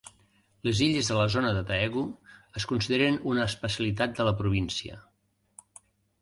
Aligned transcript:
Les 0.67 0.79
illes 0.85 1.09
de 1.11 1.17
la 1.17 1.25
zona 1.33 1.51
de 1.57 1.61
Daegu 1.71 2.03
es 2.61 2.65
consideren 2.71 3.19
una 3.33 3.45
especialitat 3.53 4.17
de 4.21 4.27
la 4.31 4.35
província. 4.41 4.99